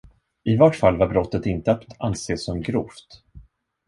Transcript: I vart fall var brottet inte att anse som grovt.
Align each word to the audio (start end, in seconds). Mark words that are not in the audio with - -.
I 0.43 0.53
vart 0.57 0.75
fall 0.75 0.97
var 0.97 1.07
brottet 1.07 1.45
inte 1.45 1.71
att 1.71 1.83
anse 1.99 2.37
som 2.37 2.61
grovt. 2.61 3.23